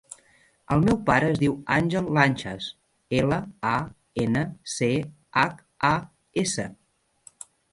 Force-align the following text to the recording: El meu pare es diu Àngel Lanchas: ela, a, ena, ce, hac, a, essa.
El 0.75 0.79
meu 0.85 0.95
pare 1.09 1.27
es 1.33 1.41
diu 1.43 1.57
Àngel 1.75 2.09
Lanchas: 2.19 2.69
ela, 3.19 3.39
a, 3.75 3.75
ena, 4.27 4.43
ce, 4.77 4.91
hac, 5.43 5.63
a, 5.95 5.97
essa. 6.47 6.67